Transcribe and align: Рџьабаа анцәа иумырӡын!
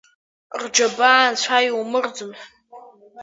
Рџьабаа 0.61 1.19
анцәа 1.27 1.57
иумырӡын! 1.67 2.31